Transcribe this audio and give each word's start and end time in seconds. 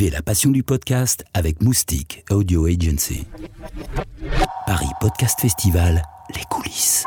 Vivez 0.00 0.12
la 0.12 0.22
passion 0.22 0.48
du 0.48 0.62
podcast 0.62 1.26
avec 1.34 1.60
Moustique 1.60 2.24
Audio 2.30 2.64
Agency. 2.64 3.26
Paris 4.66 4.88
Podcast 4.98 5.38
Festival, 5.38 6.00
les 6.34 6.40
coulisses. 6.48 7.04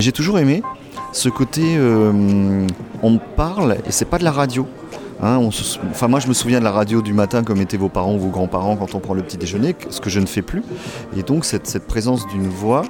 J'ai 0.00 0.10
toujours 0.10 0.40
aimé 0.40 0.64
ce 1.12 1.28
côté 1.28 1.76
euh, 1.76 2.66
on 3.04 3.18
parle 3.18 3.76
et 3.86 3.92
c'est 3.92 4.06
pas 4.06 4.18
de 4.18 4.24
la 4.24 4.32
radio. 4.32 4.66
Hein, 5.22 5.38
enfin, 5.88 6.08
moi, 6.08 6.18
je 6.18 6.26
me 6.26 6.32
souviens 6.32 6.58
de 6.58 6.64
la 6.64 6.72
radio 6.72 7.00
du 7.00 7.12
matin, 7.12 7.44
comme 7.44 7.60
étaient 7.60 7.76
vos 7.76 7.88
parents 7.88 8.16
ou 8.16 8.18
vos 8.18 8.30
grands-parents 8.30 8.74
quand 8.74 8.96
on 8.96 8.98
prend 8.98 9.14
le 9.14 9.22
petit 9.22 9.36
déjeuner, 9.36 9.76
ce 9.88 10.00
que 10.00 10.10
je 10.10 10.18
ne 10.18 10.26
fais 10.26 10.42
plus. 10.42 10.64
Et 11.16 11.22
donc, 11.22 11.44
cette 11.44 11.86
présence 11.86 12.26
d'une 12.26 12.48
voix 12.48 12.82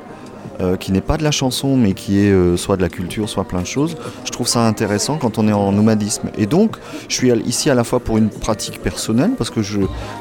euh, 0.61 0.77
qui 0.77 0.93
n'est 0.93 1.00
pas 1.00 1.16
de 1.16 1.25
la 1.25 1.30
chanson, 1.30 1.77
mais 1.77 1.95
qui 1.95 2.21
est 2.21 2.30
euh, 2.30 2.57
soit 2.57 2.77
de 2.77 2.82
la 2.82 2.89
culture, 2.89 3.29
soit 3.29 3.45
plein 3.45 3.61
de 3.61 3.66
choses, 3.66 3.96
je 4.25 4.30
trouve 4.30 4.46
ça 4.46 4.66
intéressant 4.66 5.18
quand 5.18 5.39
on 5.39 5.48
est 5.48 5.53
en 5.53 5.73
nomadisme. 5.73 6.30
Et 6.39 6.46
donc, 6.46 6.77
je 7.09 7.14
suis 7.14 7.30
ici 7.46 7.71
à 7.71 7.75
la 7.75 7.84
fois 7.84 8.00
pour 8.00 8.18
une 8.18 8.30
pratique 8.30 8.80
personnelle, 8.80 9.32
parce 9.36 9.50
que 9.50 9.61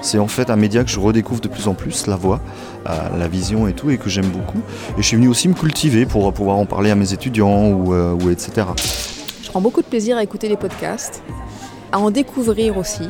c'est 0.01 0.19
en 0.19 0.27
fait 0.27 0.49
un 0.49 0.55
média 0.55 0.83
que 0.83 0.89
je 0.89 0.99
redécouvre 0.99 1.41
de 1.41 1.47
plus 1.47 1.67
en 1.67 1.73
plus, 1.73 2.07
la 2.07 2.15
voix, 2.15 2.41
euh, 2.89 3.17
la 3.17 3.27
vision 3.27 3.67
et 3.67 3.73
tout, 3.73 3.89
et 3.89 3.97
que 3.97 4.09
j'aime 4.09 4.29
beaucoup. 4.29 4.61
Et 4.97 5.01
je 5.01 5.07
suis 5.07 5.17
venu 5.17 5.27
aussi 5.27 5.47
me 5.47 5.53
cultiver 5.53 6.05
pour 6.05 6.31
pouvoir 6.33 6.57
en 6.57 6.65
parler 6.65 6.89
à 6.89 6.95
mes 6.95 7.13
étudiants 7.13 7.69
ou, 7.69 7.93
ou 7.93 8.29
etc. 8.29 8.67
Je 9.43 9.49
prends 9.49 9.61
beaucoup 9.61 9.81
de 9.81 9.87
plaisir 9.87 10.17
à 10.17 10.23
écouter 10.23 10.49
les 10.49 10.57
podcasts, 10.57 11.21
à 11.91 11.99
en 11.99 12.09
découvrir 12.09 12.77
aussi 12.77 13.07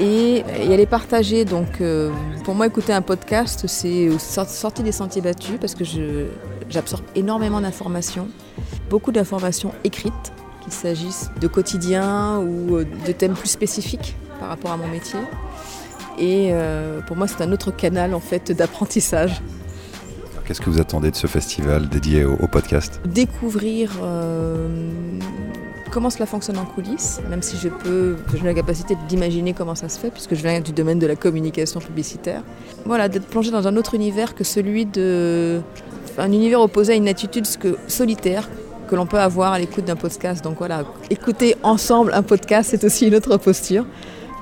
et, 0.00 0.42
et 0.60 0.74
à 0.74 0.76
les 0.76 0.86
partager. 0.86 1.44
Donc 1.44 1.80
euh, 1.80 2.10
pour 2.44 2.54
moi, 2.54 2.66
écouter 2.66 2.92
un 2.92 3.02
podcast, 3.02 3.66
c'est 3.66 4.08
sor- 4.18 4.48
sortir 4.48 4.84
des 4.84 4.92
sentiers 4.92 5.22
battus 5.22 5.58
parce 5.60 5.74
que 5.74 5.84
j'absorbe 6.68 7.04
énormément 7.14 7.60
d'informations, 7.60 8.28
beaucoup 8.88 9.12
d'informations 9.12 9.72
écrites, 9.84 10.32
qu'il 10.62 10.72
s'agisse 10.72 11.30
de 11.40 11.46
quotidien 11.46 12.38
ou 12.38 12.76
euh, 12.76 12.86
de 13.06 13.12
thèmes 13.12 13.34
plus 13.34 13.48
spécifiques 13.50 14.16
par 14.38 14.48
rapport 14.48 14.72
à 14.72 14.76
mon 14.76 14.88
métier. 14.88 15.20
Et 16.18 16.50
euh, 16.52 17.00
pour 17.06 17.16
moi, 17.16 17.26
c'est 17.28 17.42
un 17.42 17.52
autre 17.52 17.70
canal 17.70 18.14
en 18.14 18.20
fait 18.20 18.52
d'apprentissage. 18.52 19.40
Qu'est-ce 20.44 20.60
que 20.60 20.68
vous 20.68 20.80
attendez 20.80 21.10
de 21.12 21.16
ce 21.16 21.28
festival 21.28 21.88
dédié 21.88 22.24
au, 22.24 22.34
au 22.34 22.48
podcast? 22.48 23.00
Découvrir 23.06 23.92
euh, 24.02 24.68
comment 25.90 26.10
cela 26.10 26.26
fonctionne 26.26 26.58
en 26.58 26.64
coulisses, 26.64 27.20
même 27.28 27.42
si 27.42 27.56
je 27.56 27.68
peux, 27.68 28.16
j'ai 28.34 28.44
la 28.44 28.54
capacité 28.54 28.96
d'imaginer 29.08 29.52
comment 29.52 29.74
ça 29.74 29.88
se 29.88 29.98
fait, 29.98 30.10
puisque 30.10 30.34
je 30.34 30.42
viens 30.42 30.60
du 30.60 30.72
domaine 30.72 30.98
de 30.98 31.06
la 31.06 31.16
communication 31.16 31.80
publicitaire. 31.80 32.42
Voilà, 32.86 33.08
d'être 33.08 33.26
plongé 33.26 33.50
dans 33.50 33.66
un 33.66 33.76
autre 33.76 33.94
univers 33.94 34.34
que 34.34 34.44
celui 34.44 34.86
de, 34.86 35.60
un 36.18 36.32
univers 36.32 36.60
opposé 36.60 36.92
à 36.92 36.96
une 36.96 37.08
attitude 37.08 37.46
solitaire 37.88 38.48
que 38.88 38.96
l'on 38.96 39.06
peut 39.06 39.20
avoir 39.20 39.52
à 39.52 39.58
l'écoute 39.58 39.84
d'un 39.84 39.96
podcast. 39.96 40.42
Donc 40.42 40.58
voilà, 40.58 40.84
écouter 41.10 41.56
ensemble 41.62 42.12
un 42.14 42.22
podcast, 42.22 42.70
c'est 42.70 42.84
aussi 42.84 43.06
une 43.06 43.14
autre 43.14 43.36
posture 43.36 43.84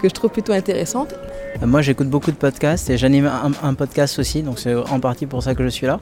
que 0.01 0.09
je 0.09 0.15
trouve 0.15 0.31
plutôt 0.31 0.53
intéressante. 0.53 1.15
Euh, 1.63 1.67
Moi, 1.67 1.83
j'écoute 1.83 2.09
beaucoup 2.09 2.31
de 2.31 2.37
podcasts 2.37 2.91
et 2.91 2.99
j'anime 2.99 3.31
un, 3.63 3.75
podcast 3.75 4.19
aussi, 4.19 4.43
donc 4.43 4.59
c'est 4.59 4.75
en 4.75 5.01
partie 5.01 5.27
pour 5.27 5.43
ça 5.43 5.55
que 5.55 5.63
je 5.63 5.69
suis 5.69 5.87
là. 5.87 6.01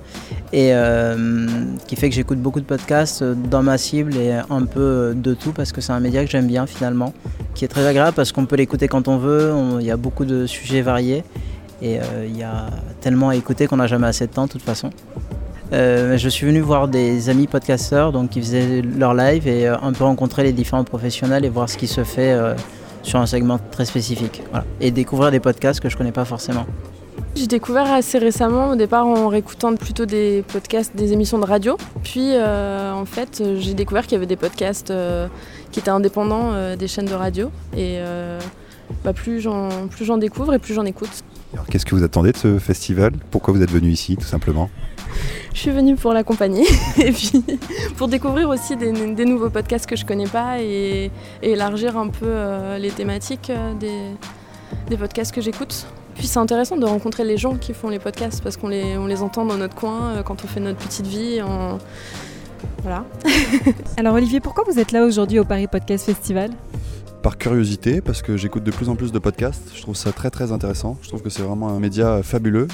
Et 0.53 0.71
euh, 0.73 1.47
qui 1.87 1.97
fait 1.97 2.09
que 2.09 2.15
j'écoute 2.15 2.39
beaucoup 2.39 2.61
de 2.61 2.67
podcasts 2.67 3.23
euh, 3.23 3.35
dans 3.35 3.63
ma 3.63 3.79
cible 3.79 4.17
et 4.17 4.33
un 4.51 4.65
peu 4.65 5.15
de 5.17 5.35
tout 5.35 5.53
parce 5.53 5.73
que 5.73 5.81
c'est 5.81 5.93
un 5.93 6.01
média 6.01 6.25
que 6.25 6.31
j'aime 6.31 6.47
bien 6.47 6.67
finalement, 6.67 7.13
qui 7.55 7.65
est 7.65 7.69
très 7.69 7.87
agréable 7.87 8.15
parce 8.15 8.33
qu'on 8.33 8.47
peut 8.47 8.57
l'écouter 8.57 8.89
quand 8.89 9.09
on 9.09 9.19
veut. 9.19 9.53
Il 9.81 9.87
y 9.87 9.91
a 9.91 9.97
beaucoup 9.97 10.25
de 10.25 10.47
sujets 10.47 10.83
variés 10.83 11.25
et 11.83 11.99
euh, 11.99 12.27
il 12.27 12.37
y 12.37 12.43
a 12.43 12.67
tellement 13.01 13.31
à 13.31 13.37
écouter 13.37 13.67
qu'on 13.67 13.77
n'a 13.77 13.87
jamais 13.87 14.07
assez 14.07 14.27
de 14.27 14.33
temps 14.33 14.47
de 14.47 14.53
toute 14.53 14.63
façon. 14.63 14.91
Euh, 15.73 16.17
je 16.17 16.29
suis 16.29 16.47
venu 16.47 16.61
voir 16.61 16.87
des 16.87 17.29
amis 17.29 17.49
podcasteurs 17.49 18.13
donc 18.13 18.31
qui 18.31 18.41
faisaient 18.41 18.83
leur 18.83 19.15
live 19.15 19.49
et 19.49 19.67
euh, 19.67 19.77
un 19.83 19.93
peu 19.93 20.05
rencontrer 20.05 20.45
les 20.45 20.53
différents 20.53 20.85
professionnels 20.85 21.45
et 21.45 21.49
voir 21.49 21.69
ce 21.69 21.77
qui 21.77 21.89
se 21.89 22.05
fait 22.05 22.33
euh, 22.33 22.55
sur 23.07 23.21
un 23.21 23.27
segment 23.27 23.59
très 23.71 23.85
spécifique. 23.85 24.43
Voilà. 24.51 24.67
Et 24.81 24.91
découvrir 24.91 25.31
des 25.31 25.41
podcasts 25.41 25.81
que 25.81 25.89
je 25.89 25.97
connais 25.97 26.12
pas 26.12 26.25
forcément. 26.25 26.67
J'ai 27.37 27.47
découvert 27.47 27.93
assez 27.93 28.19
récemment, 28.19 28.71
au 28.71 28.77
départ 28.77 29.07
en 29.07 29.29
réécoutant 29.29 29.75
plutôt 29.77 30.07
des 30.07 30.43
podcasts, 30.51 30.97
des 30.97 31.12
émissions 31.12 31.39
de 31.39 31.45
radio. 31.45 31.77
Puis 32.03 32.31
euh, 32.33 32.93
en 32.93 33.05
fait, 33.05 33.43
j'ai 33.59 33.75
découvert 33.75 34.05
qu'il 34.05 34.12
y 34.12 34.17
avait 34.17 34.27
des 34.27 34.37
podcasts 34.37 34.91
euh, 34.91 35.28
qui 35.71 35.81
étaient 35.81 35.91
indépendants 35.91 36.53
euh, 36.53 36.77
des 36.77 36.89
chaînes 36.89 37.06
de 37.06 37.15
radio. 37.15 37.50
Et 37.77 37.99
bah, 39.05 39.12
plus 39.12 39.41
j'en 39.41 40.17
découvre 40.19 40.55
et 40.55 40.59
plus 40.59 40.75
j'en 40.75 40.84
écoute. 40.84 41.25
Alors, 41.56 41.67
Qu'est-ce 41.69 41.87
que 41.87 41.94
vous 41.94 42.05
attendez 42.05 42.33
de 42.33 42.37
ce 42.37 42.59
festival? 42.59 43.12
Pourquoi 43.31 43.55
vous 43.55 43.62
êtes 43.62 43.71
venu 43.71 43.89
ici, 43.89 44.17
tout 44.17 44.27
simplement? 44.27 44.69
Je 45.55 45.59
suis 45.61 45.71
venue 45.71 45.97
pour 45.97 46.12
l'accompagner 46.12 46.65
et 46.99 47.11
puis 47.12 47.43
pour 47.97 48.09
découvrir 48.09 48.49
aussi 48.50 48.77
des, 48.77 48.93
des 48.93 49.25
nouveaux 49.25 49.49
podcasts 49.49 49.87
que 49.87 49.97
je 49.97 50.05
connais 50.05 50.27
pas 50.27 50.61
et, 50.61 51.11
et 51.43 51.50
élargir 51.53 51.97
un 51.97 52.09
peu 52.09 52.27
euh, 52.27 52.77
les 52.78 52.91
thématiques 52.91 53.49
euh, 53.50 53.72
des, 53.75 54.00
des 54.91 54.97
podcasts 54.99 55.34
que 55.34 55.41
j'écoute. 55.41 55.87
Puis 56.15 56.27
c'est 56.27 56.39
intéressant 56.39 56.77
de 56.77 56.84
rencontrer 56.84 57.25
les 57.25 57.39
gens 57.39 57.55
qui 57.56 57.73
font 57.73 57.88
les 57.88 57.99
podcasts 57.99 58.43
parce 58.43 58.56
qu'on 58.59 58.69
les, 58.69 58.99
on 58.99 59.06
les 59.06 59.23
entend 59.23 59.47
dans 59.47 59.56
notre 59.56 59.75
coin 59.75 60.11
euh, 60.17 60.23
quand 60.23 60.44
on 60.44 60.47
fait 60.47 60.61
notre 60.61 60.78
petite 60.78 61.06
vie. 61.06 61.41
en- 61.41 61.78
Voilà. 62.83 63.05
Alors 63.97 64.15
Olivier, 64.15 64.41
pourquoi 64.41 64.65
vous 64.71 64.78
êtes 64.78 64.93
là 64.93 65.05
aujourd'hui 65.06 65.38
au 65.38 65.44
Paris 65.44 65.67
Podcast 65.69 66.05
Festival? 66.05 66.50
Par 67.26 67.38
curiosité, 67.38 68.00
parce 68.00 68.22
que 68.22 68.37
j'écoute 68.37 68.62
de 68.62 68.70
plus 68.70 68.88
en 68.88 68.94
plus 68.94 69.10
de 69.10 69.19
podcasts. 69.19 69.72
Je 69.75 69.82
trouve 69.82 69.97
ça 69.97 70.12
très 70.12 70.31
très 70.31 70.53
intéressant. 70.53 70.97
Je 71.03 71.09
trouve 71.09 71.22
que 71.22 71.28
c'est 71.28 71.42
vraiment 71.42 71.70
un 71.70 71.81
média 71.81 72.22
fabuleux. 72.22 72.69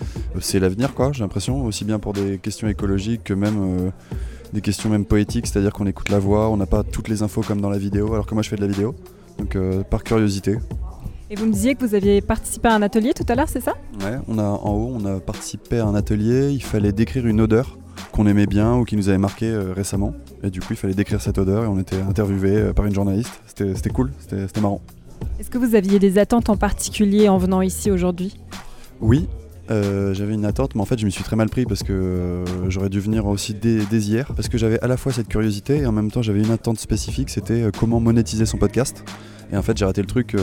Euh, 0.00 0.38
C'est 0.40 0.58
l'avenir, 0.58 0.94
quoi, 0.94 1.12
j'ai 1.12 1.20
l'impression, 1.20 1.62
aussi 1.66 1.84
bien 1.84 1.98
pour 1.98 2.14
des 2.14 2.38
questions 2.38 2.68
écologiques 2.68 3.22
que 3.22 3.34
même 3.34 3.58
euh, 3.60 3.90
des 4.54 4.62
questions 4.62 4.88
même 4.88 5.04
poétiques, 5.04 5.46
c'est-à-dire 5.46 5.74
qu'on 5.74 5.86
écoute 5.86 6.08
la 6.08 6.20
voix, 6.20 6.48
on 6.48 6.56
n'a 6.56 6.64
pas 6.64 6.84
toutes 6.84 7.08
les 7.08 7.22
infos 7.22 7.42
comme 7.42 7.60
dans 7.60 7.68
la 7.68 7.76
vidéo, 7.76 8.14
alors 8.14 8.24
que 8.24 8.32
moi 8.32 8.42
je 8.42 8.48
fais 8.48 8.56
de 8.56 8.62
la 8.62 8.68
vidéo. 8.68 8.94
Donc 9.36 9.56
euh, 9.56 9.82
par 9.82 10.02
curiosité. 10.04 10.56
Et 11.28 11.34
vous 11.34 11.44
me 11.44 11.52
disiez 11.52 11.74
que 11.74 11.84
vous 11.84 11.94
aviez 11.94 12.22
participé 12.22 12.68
à 12.68 12.76
un 12.76 12.80
atelier 12.80 13.12
tout 13.12 13.26
à 13.28 13.34
l'heure, 13.34 13.50
c'est 13.50 13.60
ça? 13.60 13.74
Ouais, 14.00 14.16
on 14.26 14.38
a, 14.38 14.42
en 14.42 14.72
haut, 14.72 14.90
on 14.94 15.04
a 15.04 15.20
participé 15.20 15.80
à 15.80 15.86
un 15.86 15.94
atelier, 15.94 16.48
il 16.50 16.62
fallait 16.62 16.92
décrire 16.92 17.26
une 17.26 17.42
odeur 17.42 17.76
qu'on 18.18 18.26
aimait 18.26 18.46
bien 18.46 18.74
ou 18.76 18.84
qui 18.84 18.96
nous 18.96 19.08
avait 19.08 19.16
marqué 19.16 19.46
euh, 19.46 19.72
récemment. 19.72 20.12
Et 20.42 20.50
du 20.50 20.58
coup, 20.58 20.66
il 20.70 20.76
fallait 20.76 20.94
décrire 20.94 21.20
cette 21.20 21.38
odeur 21.38 21.62
et 21.62 21.66
on 21.68 21.78
était 21.78 22.00
interviewé 22.00 22.56
euh, 22.56 22.72
par 22.72 22.84
une 22.84 22.94
journaliste. 22.94 23.40
C'était 23.46 23.90
cool, 23.90 24.10
c'était 24.18 24.60
marrant. 24.60 24.80
Est-ce 25.38 25.50
que 25.50 25.58
vous 25.58 25.76
aviez 25.76 26.00
des 26.00 26.18
attentes 26.18 26.50
en 26.50 26.56
particulier 26.56 27.28
en 27.28 27.38
venant 27.38 27.62
ici 27.62 27.92
aujourd'hui? 27.92 28.36
Oui, 29.00 29.28
euh, 29.70 30.14
j'avais 30.14 30.34
une 30.34 30.44
attente, 30.44 30.74
mais 30.74 30.80
en 30.80 30.84
fait, 30.84 30.98
je 30.98 31.04
m'y 31.04 31.12
suis 31.12 31.24
très 31.24 31.36
mal 31.36 31.48
pris 31.48 31.66
parce 31.66 31.82
que 31.82 31.92
euh, 31.92 32.44
j'aurais 32.68 32.88
dû 32.88 33.00
venir 33.00 33.26
aussi 33.26 33.54
dès, 33.54 33.84
dès 33.90 33.98
hier. 33.98 34.32
Parce 34.34 34.48
que 34.48 34.56
j'avais 34.56 34.80
à 34.80 34.86
la 34.86 34.96
fois 34.96 35.12
cette 35.12 35.28
curiosité 35.28 35.78
et 35.78 35.86
en 35.86 35.92
même 35.92 36.10
temps, 36.10 36.22
j'avais 36.22 36.40
une 36.40 36.50
attente 36.50 36.78
spécifique 36.78 37.30
c'était 37.30 37.62
euh, 37.62 37.70
comment 37.78 38.00
monétiser 38.00 38.46
son 38.46 38.56
podcast. 38.56 39.04
Et 39.52 39.56
en 39.56 39.62
fait, 39.62 39.76
j'ai 39.76 39.84
raté 39.84 40.02
le 40.02 40.06
truc 40.06 40.36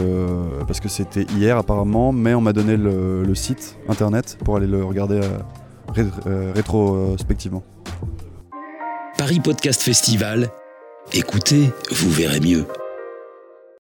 parce 0.66 0.80
que 0.80 0.90
c'était 0.90 1.28
hier 1.38 1.60
apparemment, 1.60 2.12
mais 2.12 2.34
on 2.34 2.42
m'a 2.42 2.54
donné 2.54 2.76
le, 2.76 3.24
le 3.24 3.36
site 3.36 3.78
internet 3.88 4.36
pour 4.44 4.58
aller 4.58 4.66
le 4.66 4.84
regarder 4.84 5.22
euh, 5.98 6.52
rétrospectivement. 6.54 7.64
Paris 9.18 9.40
Podcast 9.40 9.82
Festival. 9.82 10.50
Écoutez, 11.14 11.72
vous 11.92 12.10
verrez 12.10 12.40
mieux. 12.40 12.66